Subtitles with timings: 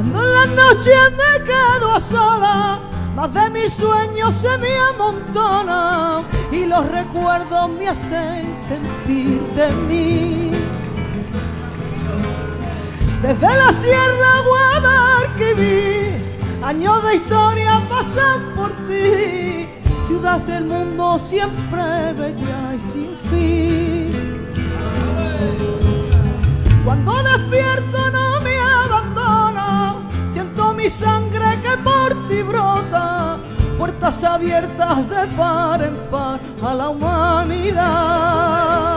[0.00, 2.80] Cuando en las noches me quedo a sola,
[3.14, 10.50] más de mis sueños se me amontonan y los recuerdos me hacen sentirte en mí.
[13.20, 19.68] Desde la Sierra Guadalquivir, años de historia pasan por ti.
[20.06, 24.50] Ciudad del mundo siempre bella y sin fin.
[26.86, 28.09] Cuando despierto
[30.90, 33.38] sangre que por ti brota.
[33.78, 38.89] Puertas abiertas de par en par a la humanidad.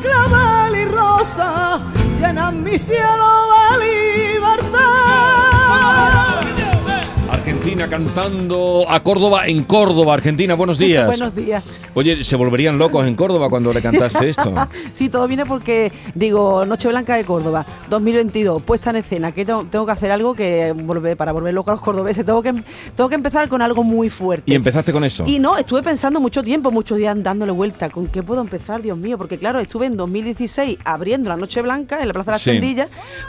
[0.00, 1.80] Clavel y rosa,
[2.18, 3.43] llenan mi cielo
[7.74, 10.54] Argentina cantando a Córdoba en Córdoba, Argentina.
[10.54, 11.06] Buenos días.
[11.06, 11.64] Buenos días.
[11.94, 14.52] Oye, ¿se volverían locos en Córdoba cuando le cantaste esto?
[14.92, 19.64] Sí, todo viene porque, digo, Noche Blanca de Córdoba, 2022, puesta en escena, que tengo,
[19.64, 22.52] tengo que hacer algo que volver, para volver loco a los cordobeses, tengo que,
[22.94, 24.52] tengo que empezar con algo muy fuerte.
[24.52, 25.24] ¿Y empezaste con esto?
[25.26, 28.96] Y no, estuve pensando mucho tiempo, muchos días dándole vuelta, ¿con qué puedo empezar, Dios
[28.96, 29.18] mío?
[29.18, 32.76] Porque claro, estuve en 2016 abriendo la Noche Blanca en la Plaza de las Sí.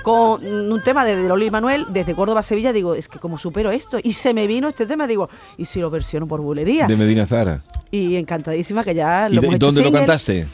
[0.04, 3.38] Con un tema de, de Loli Manuel, desde Córdoba a Sevilla, digo, es que como
[3.40, 6.86] supero esto, y se me vino este tema, digo, ¿y si lo versiono por bulería?
[6.86, 7.62] De Medina Zara.
[7.90, 10.46] Y encantadísima que ya ¿Y lo de- hemos hecho dónde lo cantaste?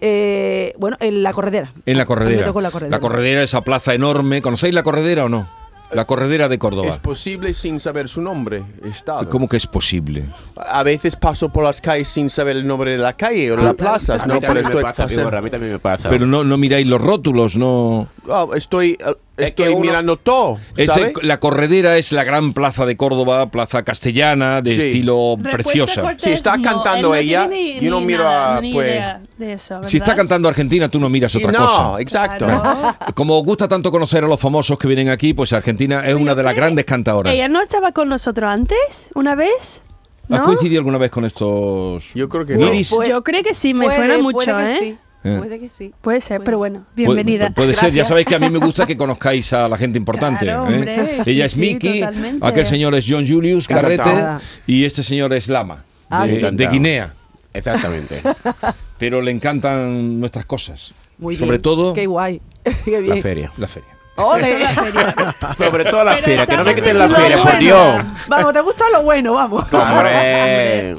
[0.00, 1.72] Eh, bueno, en la corredera.
[1.86, 2.46] En la corredera.
[2.46, 2.90] la corredera.
[2.90, 4.42] La corredera, esa plaza enorme.
[4.42, 5.48] ¿Conocéis la corredera o no?
[5.92, 6.98] La corredera de Es Córdoba.
[7.00, 8.62] posible sin saber su nombre.
[8.84, 9.28] Estado.
[9.30, 10.28] ¿Cómo que es posible?
[10.56, 13.62] A veces paso por las calles sin saber el nombre de la calle o de
[13.62, 14.14] la plaza.
[14.14, 14.40] A mí No, a mí
[15.50, 16.08] también me pasa.
[16.08, 18.08] Pero no, no miráis los rótulos, no.
[18.26, 18.96] Oh, estoy
[19.36, 20.58] Es estoy que uno- mirando todo.
[20.76, 24.86] Este- la corredera es la gran plaza de Córdoba, plaza castellana, de Sí.
[24.86, 26.02] estilo Respuesta preciosa.
[26.02, 29.02] cortés, Si está no, cantando no ella, ni- yo no ni miro nada, a, pues-
[29.40, 32.00] eso, Si está cantando Argentina, tú no miras otra no, cosa.
[32.00, 32.46] exacto.
[32.46, 32.96] Claro.
[33.14, 36.42] Como gusta tanto conocer a los famosos que vienen aquí, pues Argentina es una de
[36.42, 37.32] las grandes cantadoras.
[37.34, 39.10] ¿Ella no estaba con nosotros antes?
[39.14, 39.82] ¿Una vez?
[40.30, 40.44] ¿Has ¿No?
[40.44, 42.04] coincidido alguna vez con estos?
[42.14, 42.68] Yo creo que no.
[42.68, 44.76] Pues- Yo creo que sí, me Puede- suena mucho, puede que ¿eh?
[44.78, 44.96] sí, Eh.
[45.38, 45.92] Puede que sí.
[46.02, 46.44] Puede ser, Puede.
[46.44, 47.48] pero bueno, bienvenida.
[47.48, 49.96] pu- Puede ser, ya sabéis que a mí me gusta que conozcáis a la gente
[49.98, 50.44] importante.
[50.44, 50.74] Claro, ¿eh?
[50.74, 52.46] hombre, sí, Ella es sí, Miki, totalmente.
[52.46, 54.02] aquel señor es John Julius Carrete
[54.66, 56.68] y este señor es Lama, Ah, de.
[56.70, 57.14] Guinea.
[57.54, 58.20] Exactamente.
[58.98, 60.92] Pero le encantan nuestras cosas.
[61.18, 61.62] Muy Sobre bien.
[61.62, 62.42] todo Qué guay.
[62.84, 63.16] Qué bien.
[63.16, 63.52] la feria.
[63.56, 63.88] la feria.
[64.16, 64.58] Ole.
[65.56, 67.58] Sobre todo la Pero feria, que no me quiten la feria, por.
[67.58, 68.04] Dios.
[68.28, 69.32] Vamos, ¿te gusta lo bueno?
[69.34, 69.64] Vamos.
[69.72, 70.96] Hombre,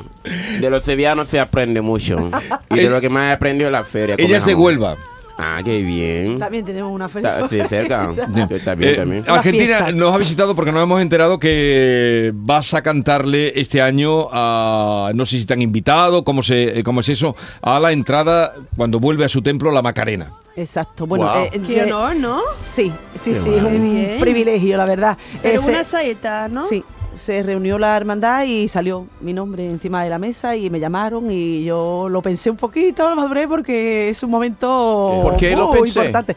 [0.59, 2.29] de los sevillanos se aprende mucho.
[2.69, 4.15] Y de lo que más he aprendido es la feria.
[4.17, 4.55] Ella es de.
[4.55, 4.97] Huelva.
[5.37, 6.39] Ah, qué bien.
[6.39, 7.41] También tenemos una feria.
[7.41, 8.09] Está, sí, cerca.
[8.49, 9.23] Está bien Eh, también.
[9.27, 15.11] Argentina nos ha visitado porque nos hemos enterado que vas a cantarle este año a,
[15.13, 18.99] no sé si te han invitado, cómo, se, cómo es eso, a la entrada cuando
[19.01, 20.31] vuelve a su templo la Macarena.
[20.55, 21.05] Exacto.
[21.05, 21.43] Bueno, Guau.
[21.51, 22.39] eh, Qué eh, honor, ¿no?
[22.55, 23.57] Sí, sí, sí, guay.
[23.57, 24.19] es un Bien.
[24.21, 25.17] privilegio, la verdad.
[25.41, 26.65] Pero Eh, se- una saeta, ¿no?
[26.65, 26.81] Sí,
[27.15, 31.31] se reunió la hermandad y salió mi nombre encima de la mesa y me llamaron
[31.31, 35.69] y yo lo pensé un poquito, lo maduré porque es un momento ¿Por qué lo
[35.69, 35.99] muy pensé?
[35.99, 36.35] importante.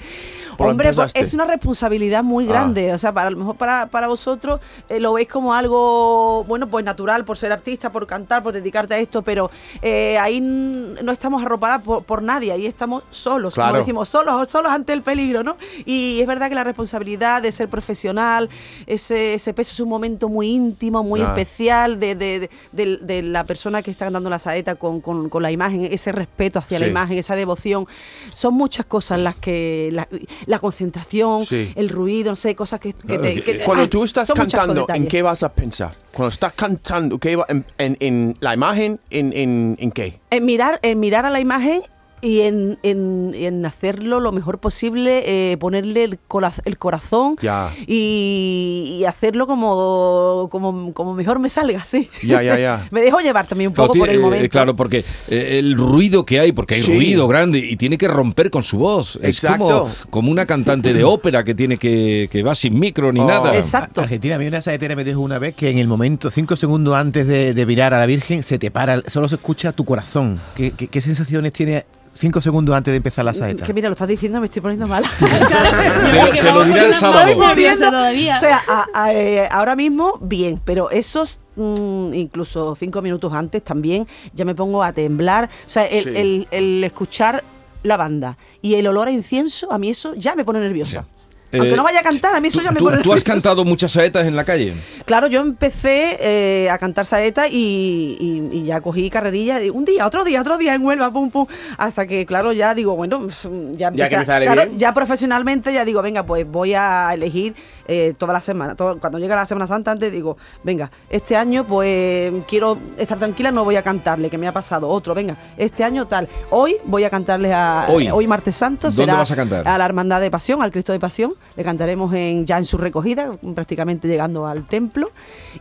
[0.59, 2.49] ¿Por lo Hombre, pues, es una responsabilidad muy Ah.
[2.49, 2.93] grande.
[2.93, 4.59] O sea, para a lo mejor para, para vosotros
[4.89, 8.95] eh, lo veis como algo, bueno, pues natural, por ser artista, por cantar, por dedicarte
[8.95, 9.53] a esto, pero
[9.83, 13.69] eh, ahí no estamos arropadas por, por nadie, ahí estamos solos, Claro.
[13.71, 15.57] como decimos, solos, solos ante el peligro, ¿no?
[15.85, 18.51] Y es verdad que la responsabilidad de ser profesional,
[18.89, 21.29] ese, ese peso es un momento muy íntimo, muy Ah.
[21.29, 25.41] especial de, de- de- de- la persona que está cantando la saeta con, con- con
[25.43, 27.87] la imagen, ese respeto hacia la imagen, esa devoción.
[28.33, 29.91] Son muchas cosas las que.
[29.93, 30.09] La,
[30.49, 31.73] la concentración, Sí.
[31.77, 32.95] el ruido, no sé, cosas que.
[32.95, 35.95] que te- que- Cuando ay, tú estás cantando, ¿en qué vas a pensar?
[36.13, 40.19] Cuando estás cantando, ¿qué va- en, en- en la imagen, en, en, en qué?
[40.31, 41.83] En mirar, en mirar a la imagen
[42.21, 47.71] y en, en- en hacerlo lo mejor posible, eh, ponerle el, cora- el corazón Ya.
[47.87, 52.09] y, y hacerlo como, como, como mejor me salga, sí.
[52.23, 52.89] Ya, ya, ya.
[52.91, 54.49] me dejo llevar también un poco por el eh, momento.
[54.49, 56.95] claro, porque eh, el ruido que hay, porque hay Sí.
[56.95, 59.17] ruido grande y tiene que romper con su voz.
[59.23, 59.65] Es Exacto.
[59.67, 63.27] como, como una cantante de ópera que tiene que, que va sin micro ni Oh.
[63.27, 63.55] nada.
[63.57, 64.01] Exacto.
[64.01, 66.95] Argentina, a mí una saetera me dijo una vez que en el momento, cinco segundos
[66.95, 70.41] antes de, de mirar a la Virgen, se te para, solo se escucha tu corazón.
[70.57, 71.85] ¿Qué, qué- qué sensaciones tiene
[72.19, 73.65] cinco segundos antes de empezar la saeta?
[73.65, 75.11] Que mira, lo estás diciendo, me estoy poniendo mala.
[75.19, 77.33] Te- te lo dirá el sábado.
[77.35, 78.37] Todavía.
[78.37, 83.63] O sea, a- a- eh, ahora mismo, bien, pero esos mm, incluso cinco minutos antes
[83.63, 85.49] también ya me pongo a temblar.
[85.67, 86.11] O sea, el, Sí.
[86.15, 87.45] el- el escuchar
[87.83, 91.05] lavanda y el olor a incienso, a mí eso ya me pone nerviosa.
[91.53, 93.25] Aunque no vaya a cantar, a mí eso ¿tú- ya me tú- pone ¿Tú has
[93.25, 94.75] cantado muchas saetas en la calle?
[95.07, 99.63] Claro, yo empecé eh, a cantar saeta y, y- y ya cogí carrerilla.
[99.63, 101.47] y un día, otro día, otro día en Huelva, pum, pum.
[101.79, 103.27] Hasta que, claro, ya digo, bueno,
[103.73, 104.79] ya, Ya que empecé a- me sale claro, bien.
[104.79, 107.55] ya profesionalmente ya digo, venga, pues voy a elegir
[107.91, 108.75] eh, toda la semana.
[108.75, 113.51] todo- cuando llega la Semana Santa, antes digo, venga, este año pues quiero estar tranquila,
[113.51, 116.29] no voy a cantarle, que me ha pasado otro, venga, este año tal.
[116.51, 118.27] Hoy voy a cantarle a Hoy.
[118.27, 119.67] martes santo, ¿Dónde será vas a cantar?
[119.67, 121.33] a la Hermandad de Pasión, al Cristo de Pasión.
[121.57, 125.11] Le cantaremos en, ya en su recogida, prácticamente llegando al templo.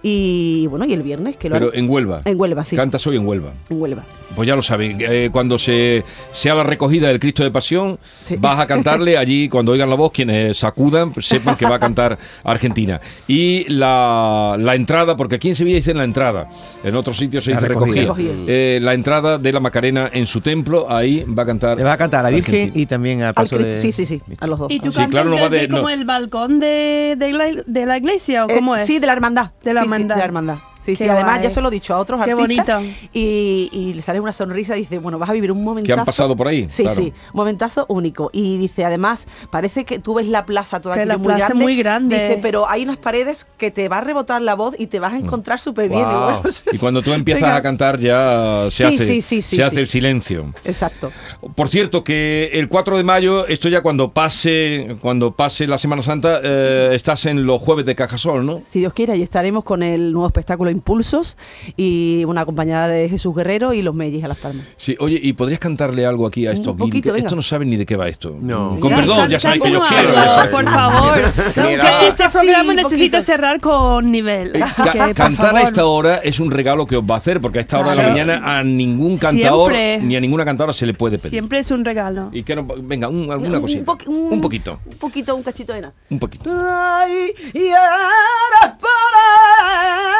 [0.03, 2.21] Y bueno, y el viernes, que lo Pero haré- en Huelva.
[2.25, 2.75] en Huelva, sí.
[2.75, 3.51] Cantas hoy en Huelva.
[3.69, 4.03] En Huelva.
[4.35, 6.03] Pues ya lo saben, eh, cuando se
[6.33, 8.35] sea la recogida del Cristo de Pasión, Sí.
[8.37, 11.79] vas a cantarle allí, cuando oigan la voz, quienes sacudan, pues sepan que va a
[11.79, 13.01] cantar Argentina.
[13.27, 16.47] Y la, la entrada, porque aquí en Sevilla dicen la entrada,
[16.83, 18.13] en otros sitios se La dice recogida.
[18.47, 21.77] Eh, la entrada de la Macarena en su templo, ahí va a cantar.
[21.77, 22.81] Le va a cantar a la Virgen Argentina.
[22.83, 23.81] y también al Al paso Cristo- de...
[23.81, 24.69] sí, sí, sí, a los dos.
[24.69, 25.77] ¿Y tú Sí, claro, no va desde no.
[25.77, 28.85] como el balcón de, de, la, de la iglesia o Eh, cómo es?
[28.85, 29.51] Sí, de la hermandad.
[29.63, 30.15] De la Sí, sí, hermandad.
[30.15, 30.55] de la hermandad.
[30.87, 32.81] Sí, Qué sí, además ya se lo he dicho a otros Qué artistas.
[32.81, 32.97] bonito.
[33.13, 35.93] Y, y le sale una sonrisa y dice, bueno, vas a vivir un momentazo.
[35.95, 36.95] Que han pasado por ahí, Sí, claro.
[37.01, 38.29] sí, un momentazo único.
[38.31, 41.43] Y dice, además, parece que tú ves la plaza toda Que aquello la muy plaza
[41.43, 41.63] es grande.
[41.65, 42.15] muy grande.
[42.15, 45.13] Dice, pero hay unas paredes que te va a rebotar la voz y te vas
[45.13, 46.01] a encontrar súper bien.
[46.01, 46.41] Y bueno,
[46.71, 47.55] Y cuando tú empiezas Venga.
[47.57, 49.81] a cantar ya se Sí, hace, sí, sí, sí, se hace sí.
[49.81, 50.53] el silencio.
[50.63, 51.11] Exacto.
[51.55, 56.01] Por cierto, que el 4 de mayo, esto ya cuando pase, cuando pase la Semana
[56.01, 58.59] Santa, eh, estás en los jueves de Cajasol, ¿no?
[58.67, 61.37] Si Dios quiere, ahí estaremos con el nuevo espectáculo Impulsos
[61.75, 64.65] y una acompañada de Jesús Guerrero y los Mellis a las palmas.
[64.75, 67.25] Sí, oye, ¿y podrías cantarle algo aquí a estos Un poquito, venga.
[67.25, 68.35] Esto no saben ni de qué va esto.
[68.39, 68.75] No.
[68.79, 70.13] Con Ya, perdón, ya saben que yo quiero.
[70.13, 70.49] ya.
[70.51, 71.17] Por favor.
[71.55, 71.97] Mira.
[71.97, 72.83] Que este Sí, programa poquito.
[72.83, 74.61] necesita cerrar con nivel.
[74.61, 75.67] Así Ca- que, por cantar a favor.
[75.67, 77.95] esta hora es un regalo que os va a hacer, porque a esta hora de
[77.97, 78.11] la Claro.
[78.17, 80.05] mañana a ningún cantador Siempre.
[80.07, 81.31] ni a ninguna cantadora se le puede pedir.
[81.31, 82.29] Siempre es un regalo.
[82.31, 83.83] Y que no- venga, un- alguna Un cosita.
[83.85, 85.93] poqui- un- un poquito, Un poquito, un cachito de nada.
[86.09, 86.49] un poquito.
[86.51, 90.16] Ay, y eres para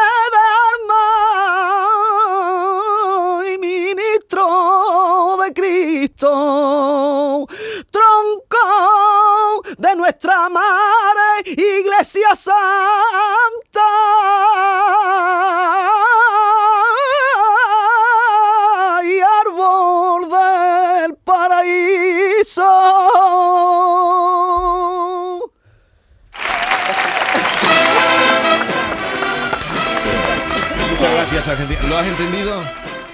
[5.54, 7.48] Cristo,
[7.92, 12.58] tronco de nuestra madre, Iglesia Santa
[19.04, 22.64] y árbol del paraíso.
[30.92, 31.80] Muchas gracias, Argentina.
[31.88, 32.64] ¿Lo has entendido?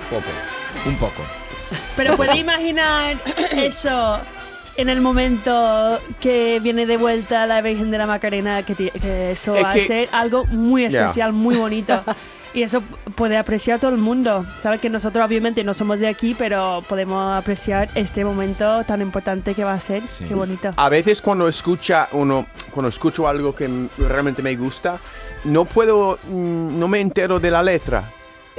[0.10, 0.30] Poco,
[0.86, 1.22] un poco.
[1.96, 3.16] Pero puede imaginar
[3.52, 4.20] eso
[4.76, 9.56] en el momento que viene de vuelta la Virgen de la Macarena, que, que eso
[9.56, 12.04] Es va que- a ser algo muy especial, muy bonito.
[12.56, 12.84] Y eso
[13.16, 14.46] puede apreciar todo el mundo.
[14.60, 19.56] Sabes que nosotros obviamente no somos de aquí, pero podemos apreciar este momento tan importante
[19.56, 20.04] que va a ser.
[20.08, 20.26] Sí.
[20.26, 20.72] Qué bonito.
[20.78, 23.68] A veces cuando escucha uno, cuando escucho algo que
[23.98, 25.00] realmente me gusta,
[25.46, 28.04] no puedo, mm, no me entero de la letra.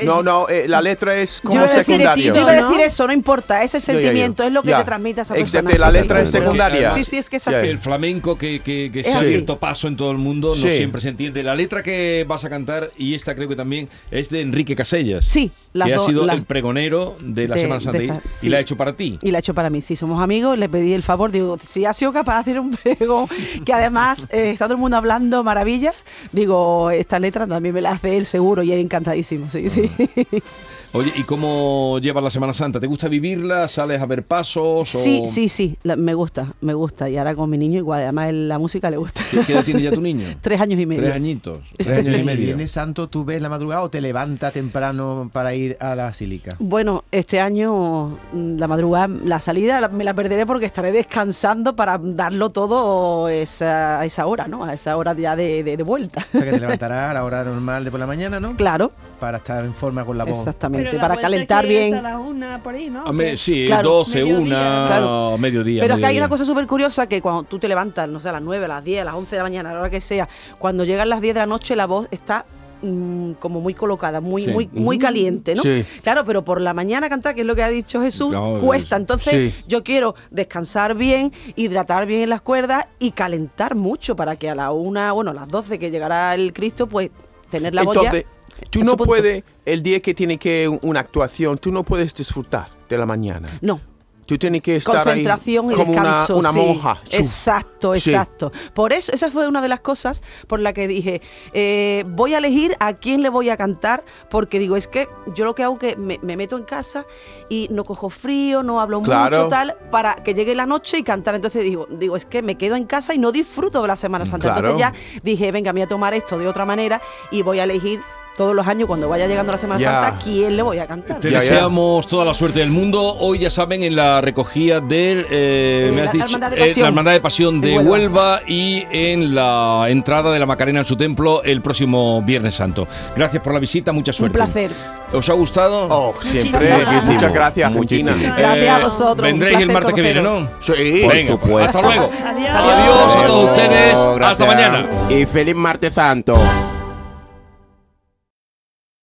[0.02, 2.81] No, no, eh, la letra es Yo como iba, a decir, yo iba a decir
[2.81, 5.87] eso, no importa, ese sentimiento es lo que te transmite a esa Excepto persona.
[5.87, 6.94] la Sí, letra sí, es secundaria.
[6.94, 7.67] Sí, sí, es que es así.
[7.69, 9.26] El flamenco que, que, que Es se ha así.
[9.26, 11.43] abierto paso en todo el mundo no siempre se entiende.
[11.43, 15.25] La letra que vas a cantar, y esta creo que también, es de Enrique Casellas.
[15.26, 18.17] Sí, las que ha sido la- el pregonero de la de- Semana Santa y- esta-
[18.25, 18.49] y sí.
[18.49, 19.19] la ha hecho para ti.
[19.23, 21.84] Y la ha hecho para mí, sí, somos amigos, le pedí el favor, digo, si
[21.84, 23.27] ha sido capaz de hacer un pregón,
[23.65, 25.94] que además eh, está todo el mundo hablando maravillas,
[26.32, 29.83] digo, esta letra también me la hace él seguro y él encantadísimo, sí, sí.
[30.96, 32.79] Oye, ¿y cómo llevas la Semana Santa?
[32.79, 33.67] ¿Te gusta vivirla?
[33.67, 34.88] ¿Sales a ver pasos?
[34.88, 37.10] Sí, o- sí, sí, la- me gusta, me gusta.
[37.10, 39.20] Y ahora con mi niño igual, además la música le gusta.
[39.29, 40.29] ¿Qué, qué edad tiene ya tu niño?
[40.41, 41.03] Tres años y medio.
[41.03, 41.58] Tres añitos.
[41.76, 42.44] Tres años y ¿El medio.
[42.44, 46.55] Viernes Santo tú ves la madrugada o te levantas temprano para ir a la Basílica?
[46.60, 51.74] Bueno, este año mm, la madrugada, la salida la- me la perderé porque estaré descansando
[51.74, 54.64] para darlo todo esa, a esa hora, ¿no?
[54.64, 56.24] A esa hora ya de, de- de vuelta.
[56.32, 58.55] O sea que te levantarás a la hora normal de por la mañana, ¿no?
[58.55, 60.39] Claro, Para estar en forma con la voz.
[60.39, 61.95] exactamente, la para calentar bien.
[62.07, 63.37] a una por ahí, ¿Qué?
[63.37, 63.91] sí, Claro.
[63.91, 64.39] 12, Mediodía.
[64.41, 65.39] una, Claro.
[65.39, 65.83] mediodía.
[65.83, 68.29] Pero es que hay una cosa súper curiosa que cuando tú te levantas, no sé,
[68.29, 69.91] a las 9, a las 10, a las 11 de la mañana, a la hora
[69.91, 70.29] que sea,
[70.59, 72.47] cuando llegan las 10 de la noche la voz está
[72.83, 74.51] mm, como muy colocada, muy, Sí.
[74.51, 75.63] muy, muy caliente, ¿no?
[75.63, 75.85] Sí.
[76.03, 78.97] Claro, pero por la mañana cantar, que es lo que ha dicho Jesús, cuesta.
[78.97, 79.65] Entonces, Sí.
[79.67, 84.71] yo quiero descansar bien, hidratar bien las cuerdas y calentar mucho para que a la
[84.73, 87.11] una, bueno, a las 12 que llegará el Cristo, pues
[87.51, 88.27] tener la voz ya Entonces,
[88.70, 92.69] tú no puedes, el día que tiene que un- una actuación, tú no puedes disfrutar
[92.89, 93.58] de la mañana.
[93.60, 93.81] No,
[94.27, 96.39] Tú tienes que estar ahí concentración y como descanso.
[96.39, 96.58] una sí.
[96.58, 96.98] monja.
[97.10, 98.08] Exacto, Sí.
[98.08, 98.53] exacto.
[98.72, 101.20] Por eso, esa fue una de las cosas por la que dije,
[101.53, 105.44] eh, voy a elegir a quién le voy a cantar, porque digo, es que yo
[105.44, 107.05] lo que hago es que me, me meto en casa
[107.51, 109.36] y no cojo frío, no hablo Claro.
[109.36, 111.34] mucho, tal, para que llegue la noche y cantar.
[111.34, 114.24] Entonces digo, digo, es que me quedo en casa y no disfruto de la Semana
[114.24, 114.55] Santa.
[114.55, 114.70] Claro.
[114.70, 116.98] Entonces ya dije, venga, me voy a tomar esto de otra manera
[117.31, 118.01] y voy a elegir
[118.36, 119.91] todos los años, cuando vaya llegando la Semana Ya.
[120.03, 121.20] Santa, quién le voy a cantar.
[121.20, 121.41] Te Ya, ya.
[121.41, 123.17] deseamos toda la suerte del mundo.
[123.20, 126.56] Hoy ya saben en la recogida del eh, Eh, me has la dicho, Hermandad de
[126.56, 126.82] eh, Pasión.
[126.82, 127.91] la Hermandad de Pasión de Huelva.
[127.91, 128.41] Huelva.
[128.46, 132.86] y en la entrada de la Macarena en su templo el próximo Viernes Santo.
[133.17, 134.38] Gracias por la visita, mucha Un suerte.
[134.38, 134.70] placer.
[135.12, 135.86] ¿Os ha gustado?
[135.91, 136.84] Oh, siempre.
[137.05, 138.10] Muchas gracias, Muchísimo.
[138.10, 138.36] Argentina.
[138.36, 139.17] Gracias Eh, a vosotros.
[139.32, 140.22] un Vendréis el martes que viene.
[140.22, 140.48] ¿no?
[140.60, 140.72] Sí.
[141.05, 141.79] Por Venga, supuesto.
[141.79, 142.10] hasta luego.
[142.26, 142.50] Adiós.
[142.50, 144.08] Adiós a todos ustedes.
[144.22, 144.86] Hasta mañana.
[145.08, 146.34] Y feliz martes santo.